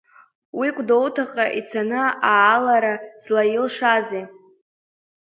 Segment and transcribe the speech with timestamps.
[0.57, 2.01] Уи Гәдоуҭаҟа ицаны
[2.33, 4.25] аалара злаил-шазеи?